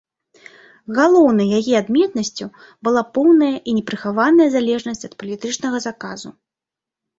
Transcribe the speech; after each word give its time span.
Галоўнай 0.99 1.47
яе 1.59 1.73
адметнасцю 1.81 2.47
была 2.89 3.03
поўная 3.19 3.51
і 3.69 3.77
непрыхаваная 3.81 4.49
залежнасць 4.57 5.07
ад 5.11 5.17
палітычнага 5.23 5.77
заказу. 5.89 6.29